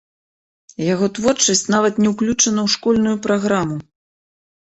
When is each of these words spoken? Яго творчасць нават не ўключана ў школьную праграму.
Яго 0.93 1.09
творчасць 1.17 1.61
нават 1.75 1.93
не 2.03 2.09
ўключана 2.13 2.61
ў 2.63 2.67
школьную 2.77 3.13
праграму. 3.27 3.77